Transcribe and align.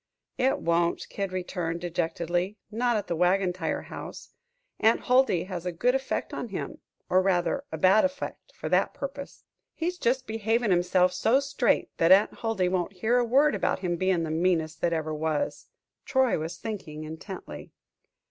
"It 0.39 0.57
won't," 0.57 1.07
Kid 1.09 1.31
returned, 1.31 1.81
dejectedly; 1.81 2.57
"not 2.71 2.97
at 2.97 3.05
the 3.05 3.15
Wagon 3.15 3.53
Tire 3.53 3.83
House. 3.83 4.33
Aunt 4.79 5.01
Huldy 5.01 5.43
has 5.43 5.63
a 5.63 5.71
good 5.71 5.93
effect 5.93 6.33
on 6.33 6.47
him 6.47 6.79
or 7.07 7.21
rather, 7.21 7.65
bad 7.69 8.03
effect, 8.03 8.51
for 8.55 8.67
that 8.67 8.95
purpose. 8.95 9.43
He's 9.75 9.99
jest 9.99 10.25
behavin' 10.25 10.71
himself 10.71 11.13
so 11.13 11.39
straight, 11.39 11.95
that 11.97 12.11
Aunt 12.11 12.33
Huldy 12.39 12.67
won't 12.67 12.93
hear 12.93 13.19
a 13.19 13.23
word 13.23 13.53
about 13.53 13.81
him 13.81 13.95
bein' 13.95 14.23
the 14.23 14.31
meanest 14.31 14.81
that 14.81 14.91
ever 14.91 15.13
was." 15.13 15.67
Troy 16.03 16.35
was 16.39 16.57
thinking 16.57 17.03
intently. 17.03 17.71